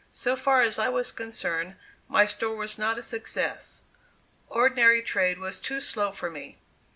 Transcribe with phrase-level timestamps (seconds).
[0.15, 1.75] So far as I was concerned
[2.07, 3.81] my store was not a success.
[4.49, 6.57] Ordinary trade was too slow for me.